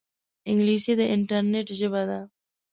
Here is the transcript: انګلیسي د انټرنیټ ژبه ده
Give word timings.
انګلیسي 0.49 0.93
د 0.99 1.01
انټرنیټ 1.13 1.67
ژبه 1.79 2.01
ده 2.09 2.19